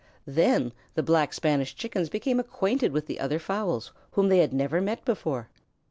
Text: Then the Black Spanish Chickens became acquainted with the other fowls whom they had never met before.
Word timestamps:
Then 0.25 0.73
the 0.95 1.03
Black 1.03 1.31
Spanish 1.31 1.75
Chickens 1.75 2.09
became 2.09 2.39
acquainted 2.39 2.91
with 2.91 3.05
the 3.05 3.19
other 3.19 3.37
fowls 3.37 3.91
whom 4.13 4.29
they 4.29 4.39
had 4.39 4.51
never 4.51 4.81
met 4.81 5.05
before. 5.05 5.47